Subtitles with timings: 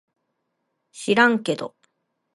[0.91, 1.75] しらんけど